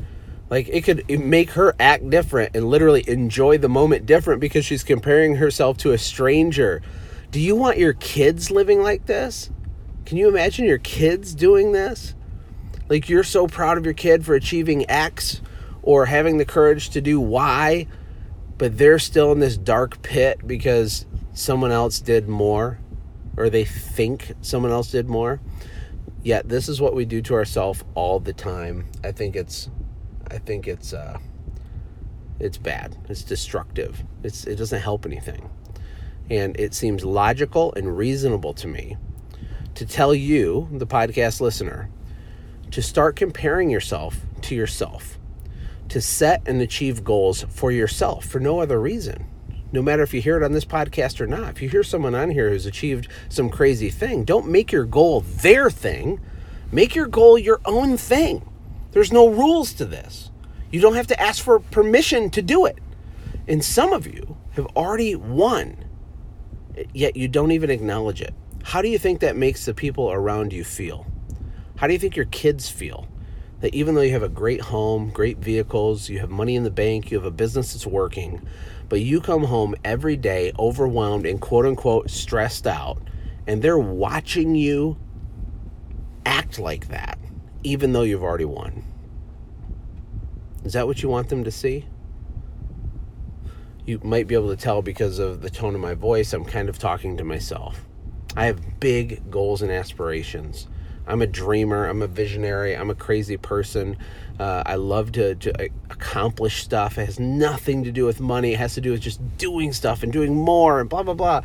Like 0.49 0.69
it 0.69 0.85
could 0.85 1.09
make 1.21 1.51
her 1.51 1.75
act 1.79 2.09
different 2.09 2.55
and 2.57 2.71
literally 2.71 3.05
enjoy 3.09 3.59
the 3.59 3.69
moment 3.69 4.07
different 4.07 4.41
because 4.41 4.65
she's 4.65 4.85
comparing 4.85 5.35
herself 5.37 5.77
to 5.79 5.93
a 5.93 5.99
stranger. 5.99 6.81
Do 7.31 7.41
you 7.41 7.57
want 7.57 7.79
your 7.79 7.95
kids 7.95 8.51
living 8.51 8.81
like 8.81 9.07
this? 9.07 9.51
Can 10.07 10.17
you 10.17 10.29
imagine 10.29 10.65
your 10.65 10.79
kids 10.79 11.35
doing 11.35 11.73
this? 11.73 12.15
Like 12.89 13.09
you're 13.09 13.25
so 13.25 13.49
proud 13.49 13.77
of 13.77 13.85
your 13.85 13.95
kid 13.95 14.25
for 14.25 14.35
achieving 14.35 14.89
x 14.89 15.43
or 15.83 16.07
having 16.07 16.39
the 16.39 16.45
courage 16.45 16.91
to 16.91 17.01
do 17.01 17.21
y 17.21 17.87
but 18.59 18.79
they're 18.79 18.99
still 18.99 19.33
in 19.33 19.41
this 19.41 19.57
dark 19.57 20.01
pit 20.03 20.47
because 20.47 21.05
someone 21.37 21.71
else 21.71 22.01
did 22.01 22.27
more 22.29 22.79
or 23.37 23.51
they 23.51 23.65
think 23.65 24.33
someone 24.41 24.73
else 24.73 24.91
did 24.91 25.07
more. 25.07 25.39
Yet 26.23 26.49
this 26.49 26.67
is 26.69 26.81
what 26.81 26.95
we 26.95 27.05
do 27.05 27.21
to 27.23 27.35
ourselves 27.35 27.85
all 27.95 28.19
the 28.19 28.33
time. 28.33 28.89
I 29.05 29.13
think 29.13 29.37
it's 29.37 29.69
I 30.31 30.39
think 30.39 30.67
it's 30.67 30.93
uh 30.93 31.19
it's 32.41 32.57
bad. 32.57 32.97
It's 33.09 33.23
destructive. 33.23 34.03
It's 34.23 34.47
it 34.47 34.57
doesn't 34.57 34.81
help 34.81 35.05
anything. 35.05 35.51
And 36.31 36.59
it 36.59 36.75
seems 36.75 37.05
logical 37.05 37.73
and 37.75 37.97
reasonable 37.97 38.55
to 38.55 38.67
me 38.67 38.97
to 39.75 39.85
tell 39.85 40.15
you, 40.15 40.69
the 40.73 40.87
podcast 40.87 41.43
listener, 41.43 41.91
to 42.71 42.81
start 42.81 43.15
comparing 43.15 43.69
yourself 43.69 44.21
to 44.41 44.55
yourself, 44.55 45.19
to 45.91 46.01
set 46.01 46.49
and 46.49 46.63
achieve 46.63 47.05
goals 47.05 47.45
for 47.51 47.71
yourself 47.71 48.25
for 48.25 48.41
no 48.41 48.61
other 48.61 48.81
reason 48.81 49.27
no 49.73 49.83
matter 49.83 50.03
if 50.03 50.15
you 50.15 50.21
hear 50.21 50.37
it 50.37 50.43
on 50.43 50.53
this 50.53 50.65
podcast 50.65 51.21
or 51.21 51.27
not. 51.27 51.51
If 51.51 51.63
you 51.63 51.69
hear 51.69 51.83
someone 51.83 52.15
on 52.15 52.31
here 52.31 52.51
who's 52.51 52.67
achieved 52.67 53.09
some 53.29 53.51
crazy 53.51 53.91
thing, 53.91 54.25
don't 54.25 54.49
make 54.49 54.73
your 54.73 54.85
goal 54.85 55.21
their 55.21 55.71
thing. 55.71 56.21
Make 56.73 56.95
your 56.95 57.07
goal 57.07 57.39
your 57.39 57.61
own 57.65 57.97
thing. 57.97 58.49
There's 58.93 59.13
no 59.13 59.29
rules 59.29 59.73
to 59.75 59.85
this. 59.85 60.31
You 60.71 60.81
don't 60.81 60.95
have 60.95 61.07
to 61.09 61.21
ask 61.21 61.43
for 61.43 61.61
permission 61.61 62.31
to 62.31 62.43
do 62.43 62.67
it. 62.67 62.79
And 63.49 63.65
some 63.65 63.93
of 63.93 64.07
you 64.07 64.37
have 64.53 64.67
already 64.77 65.15
won, 65.15 65.85
yet 66.93 67.17
you 67.17 67.29
don't 67.29 67.53
even 67.53 67.71
acknowledge 67.71 68.21
it. 68.21 68.35
How 68.65 68.83
do 68.83 68.89
you 68.89 68.99
think 68.99 69.21
that 69.21 69.37
makes 69.37 69.65
the 69.65 69.75
people 69.75 70.11
around 70.11 70.53
you 70.53 70.65
feel? 70.65 71.07
How 71.77 71.87
do 71.87 71.93
you 71.93 71.99
think 71.99 72.17
your 72.17 72.27
kids 72.27 72.69
feel? 72.69 73.07
That 73.61 73.75
even 73.75 73.95
though 73.95 74.01
you 74.01 74.13
have 74.13 74.23
a 74.23 74.29
great 74.29 74.61
home, 74.61 75.11
great 75.11 75.39
vehicles, 75.39 76.09
you 76.09 76.19
have 76.19 76.31
money 76.31 76.57
in 76.57 76.65
the 76.65 76.71
bank, 76.71 77.11
you 77.11 77.17
have 77.19 77.25
a 77.27 77.31
business 77.31 77.73
that's 77.73 77.87
working, 77.87 78.47
but 78.89 79.01
you 79.01 79.21
come 79.21 79.45
home 79.45 79.75
every 79.85 80.17
day 80.17 80.53
overwhelmed 80.59 81.27
and 81.27 81.41
quote 81.41 81.67
unquote 81.67 82.11
stressed 82.11 82.67
out, 82.67 83.03
and 83.47 83.63
they're 83.63 83.79
watching 83.79 84.55
you 84.55 84.97
act 86.25 86.59
like 86.59 86.89
that, 86.89 87.19
even 87.63 87.93
though 87.93 88.03
you've 88.03 88.23
already 88.23 88.45
won. 88.45 88.85
Is 90.65 90.73
that 90.73 90.87
what 90.87 91.03
you 91.03 91.09
want 91.09 91.29
them 91.29 91.45
to 91.45 91.51
see? 91.51 91.87
You 93.85 94.01
might 94.03 94.27
be 94.27 94.35
able 94.35 94.49
to 94.49 94.57
tell 94.57 94.83
because 94.83 95.21
of 95.21 95.43
the 95.43 95.51
tone 95.51 95.75
of 95.77 95.81
my 95.81 95.95
voice, 95.95 96.33
I'm 96.33 96.45
kind 96.45 96.69
of 96.69 96.79
talking 96.79 97.17
to 97.19 97.25
myself. 97.25 97.87
I 98.37 98.47
have 98.47 98.81
big 98.81 99.31
goals 99.31 99.63
and 99.63 99.71
aspirations. 99.71 100.67
I'm 101.07 101.23
a 101.23 101.27
dreamer. 101.27 101.87
I'm 101.87 102.03
a 102.03 102.07
visionary. 102.07 102.77
I'm 102.77 102.91
a 102.91 102.95
crazy 102.95 103.37
person. 103.37 103.97
Uh, 104.41 104.63
I 104.67 104.75
love 104.75 105.13
to, 105.13 105.35
to, 105.37 105.71
accomplish 105.89 106.63
stuff. 106.63 106.99
It 106.99 107.07
has 107.07 107.21
nothing 107.21 107.85
to 107.85 107.93
do 107.93 108.05
with 108.05 108.21
money. 108.21 108.53
It 108.53 108.59
has 108.59 108.75
to 108.75 108.81
do 108.81 108.93
with 108.93 109.01
just 109.01 109.21
doing 109.39 109.73
stuff 109.73 110.03
and 110.03 110.13
doing 110.13 110.35
more 110.35 110.81
and 110.81 110.91
blah 110.91 111.03
blah 111.03 111.15
blah. 111.15 111.43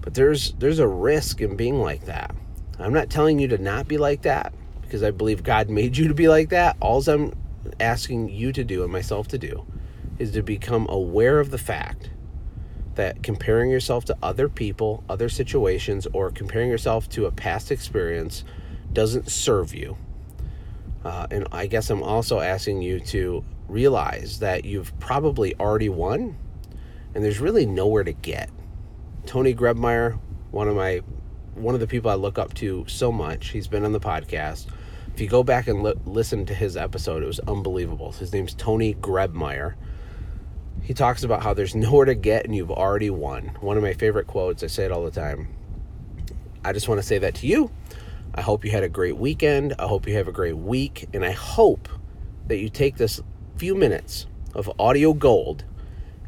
But 0.00 0.14
there's 0.14 0.52
there's 0.54 0.78
a 0.78 0.88
risk 0.88 1.40
in 1.40 1.56
being 1.56 1.80
like 1.80 2.06
that. 2.06 2.34
I'm 2.78 2.92
not 2.92 3.10
telling 3.10 3.38
you 3.38 3.48
to 3.48 3.58
not 3.58 3.86
be 3.86 3.98
like 3.98 4.22
that 4.22 4.52
because 4.80 5.02
I 5.02 5.10
believe 5.10 5.42
God 5.42 5.68
made 5.70 5.96
you 5.96 6.08
to 6.08 6.14
be 6.14 6.28
like 6.28 6.48
that. 6.48 6.76
All 6.80 7.02
I'm 7.08 7.34
asking 7.78 8.30
you 8.30 8.52
to 8.52 8.64
do 8.64 8.82
and 8.82 8.92
myself 8.92 9.28
to 9.28 9.38
do 9.38 9.64
is 10.18 10.32
to 10.32 10.42
become 10.42 10.86
aware 10.88 11.40
of 11.40 11.50
the 11.50 11.58
fact 11.58 12.10
that 12.94 13.22
comparing 13.22 13.70
yourself 13.70 14.04
to 14.06 14.16
other 14.22 14.48
people, 14.48 15.02
other 15.08 15.28
situations, 15.28 16.06
or 16.12 16.30
comparing 16.30 16.68
yourself 16.68 17.08
to 17.10 17.26
a 17.26 17.30
past 17.30 17.70
experience 17.70 18.44
doesn't 18.94 19.30
serve 19.30 19.74
you. 19.74 19.96
Uh, 21.04 21.26
and 21.30 21.48
I 21.50 21.66
guess 21.66 21.90
I'm 21.90 22.02
also 22.02 22.40
asking 22.40 22.82
you 22.82 23.00
to 23.00 23.44
realize 23.68 24.38
that 24.40 24.64
you've 24.64 24.98
probably 25.00 25.54
already 25.56 25.88
won 25.88 26.36
and 27.14 27.24
there's 27.24 27.40
really 27.40 27.66
nowhere 27.66 28.04
to 28.04 28.12
get. 28.12 28.50
Tony 29.26 29.54
Grebmeier, 29.54 30.18
one 30.50 30.68
of 30.68 30.76
my 30.76 31.02
one 31.54 31.74
of 31.74 31.80
the 31.80 31.86
people 31.86 32.10
I 32.10 32.14
look 32.14 32.38
up 32.38 32.54
to 32.54 32.84
so 32.88 33.12
much. 33.12 33.48
He's 33.48 33.68
been 33.68 33.84
on 33.84 33.92
the 33.92 34.00
podcast. 34.00 34.68
If 35.12 35.20
you 35.20 35.28
go 35.28 35.42
back 35.42 35.68
and 35.68 35.82
li- 35.82 35.94
listen 36.06 36.46
to 36.46 36.54
his 36.54 36.78
episode, 36.78 37.22
it 37.22 37.26
was 37.26 37.40
unbelievable. 37.40 38.12
His 38.12 38.32
name's 38.32 38.54
Tony 38.54 38.94
Grebmeier. 38.94 39.74
He 40.82 40.94
talks 40.94 41.22
about 41.22 41.42
how 41.42 41.52
there's 41.52 41.74
nowhere 41.74 42.06
to 42.06 42.14
get 42.14 42.46
and 42.46 42.56
you've 42.56 42.70
already 42.70 43.10
won. 43.10 43.56
One 43.60 43.76
of 43.76 43.82
my 43.82 43.92
favorite 43.92 44.26
quotes. 44.26 44.62
I 44.62 44.68
say 44.68 44.84
it 44.84 44.92
all 44.92 45.04
the 45.04 45.10
time. 45.10 45.48
I 46.64 46.72
just 46.72 46.88
want 46.88 47.00
to 47.00 47.06
say 47.06 47.18
that 47.18 47.34
to 47.36 47.46
you 47.46 47.70
I 48.34 48.40
hope 48.40 48.64
you 48.64 48.70
had 48.70 48.82
a 48.82 48.88
great 48.88 49.18
weekend. 49.18 49.74
I 49.78 49.86
hope 49.86 50.06
you 50.06 50.14
have 50.14 50.28
a 50.28 50.32
great 50.32 50.56
week. 50.56 51.06
And 51.12 51.24
I 51.24 51.32
hope 51.32 51.88
that 52.46 52.58
you 52.58 52.70
take 52.70 52.96
this 52.96 53.20
few 53.56 53.74
minutes 53.74 54.26
of 54.54 54.70
audio 54.78 55.12
gold 55.12 55.64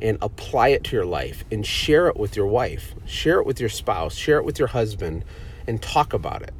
and 0.02 0.18
apply 0.20 0.68
it 0.68 0.84
to 0.84 0.96
your 0.96 1.06
life 1.06 1.44
and 1.50 1.64
share 1.64 2.08
it 2.08 2.16
with 2.16 2.36
your 2.36 2.46
wife, 2.46 2.94
share 3.06 3.38
it 3.38 3.46
with 3.46 3.58
your 3.58 3.70
spouse, 3.70 4.14
share 4.14 4.38
it 4.38 4.44
with 4.44 4.58
your 4.58 4.68
husband, 4.68 5.24
and 5.66 5.80
talk 5.80 6.12
about 6.12 6.42
it. 6.42 6.52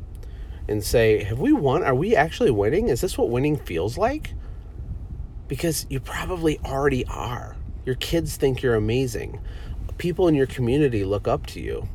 And 0.66 0.82
say, 0.82 1.22
Have 1.24 1.38
we 1.40 1.52
won? 1.52 1.82
Are 1.84 1.94
we 1.94 2.16
actually 2.16 2.50
winning? 2.50 2.88
Is 2.88 3.02
this 3.02 3.18
what 3.18 3.28
winning 3.28 3.58
feels 3.58 3.98
like? 3.98 4.32
Because 5.46 5.86
you 5.90 6.00
probably 6.00 6.58
already 6.60 7.04
are. 7.04 7.54
Your 7.84 7.96
kids 7.96 8.36
think 8.38 8.62
you're 8.62 8.76
amazing. 8.76 9.40
People 9.98 10.26
in 10.26 10.34
your 10.34 10.46
community 10.46 11.04
look 11.04 11.28
up 11.28 11.44
to 11.48 11.60
you. 11.60 11.86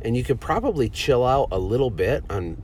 And 0.00 0.16
you 0.16 0.24
could 0.24 0.40
probably 0.40 0.88
chill 0.88 1.26
out 1.26 1.48
a 1.50 1.58
little 1.58 1.90
bit 1.90 2.24
on 2.30 2.62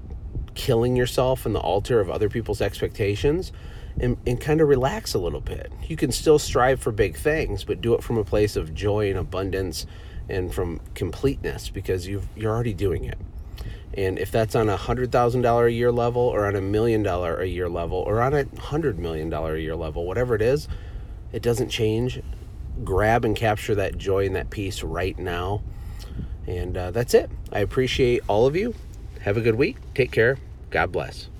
killing 0.54 0.97
yourself 0.97 1.47
in 1.47 1.52
the 1.52 1.61
altar 1.61 2.00
of 2.00 2.11
other 2.11 2.28
people's 2.28 2.61
expectations 2.61 3.52
and, 4.00 4.16
and 4.26 4.40
kind 4.40 4.61
of 4.61 4.68
relax 4.68 5.14
a 5.14 5.18
little 5.18 5.40
bit. 5.40 5.73
You 5.87 5.97
can 5.97 6.12
still 6.12 6.38
strive 6.38 6.80
for 6.80 6.92
big 6.92 7.16
things, 7.16 7.64
but 7.64 7.80
do 7.80 7.94
it 7.94 8.02
from 8.02 8.18
a 8.18 8.25
place 8.25 8.56
of 8.56 8.75
joy 8.75 9.11
and 9.11 9.18
abundance 9.18 9.87
and 10.28 10.52
from 10.52 10.80
completeness 10.94 11.68
because 11.68 12.06
you've, 12.06 12.26
you're 12.37 12.52
already 12.52 12.75
doing 12.75 13.04
it. 13.04 13.18
And 13.94 14.18
if 14.18 14.30
that's 14.30 14.54
on 14.54 14.71
a 14.71 14.76
$100,000 14.76 15.66
a 15.66 15.73
year 15.73 15.92
level 15.92 16.23
or 16.23 16.47
on 16.47 16.56
a 16.56 16.61
million 16.61 17.02
dollar 17.02 17.37
a 17.40 17.47
year 17.47 17.68
level 17.68 17.99
or 17.99 18.23
on 18.23 18.32
a 18.32 18.44
$100 18.44 18.97
million 18.97 19.32
a 19.32 19.56
year 19.56 19.76
level, 19.76 20.06
whatever 20.06 20.35
it 20.35 20.42
is, 20.42 20.68
it 21.32 21.42
doesn't 21.42 21.68
change. 21.68 22.23
Grab 22.85 23.25
and 23.25 23.37
capture 23.37 23.75
that 23.75 23.99
joy 23.99 24.25
and 24.25 24.35
that 24.35 24.49
peace 24.49 24.82
right 24.82 25.18
now. 25.18 25.62
And 26.47 26.76
uh, 26.76 26.90
that's 26.90 27.12
it. 27.12 27.30
I 27.52 27.61
appreciate 27.61 28.23
all 28.28 28.47
of 28.47 28.56
you. 28.56 28.75
Have 29.23 29.37
a 29.37 29.41
good 29.41 29.55
week. 29.55 29.76
Take 29.95 30.12
care. 30.12 30.38
God 30.71 30.93
bless. 30.93 31.32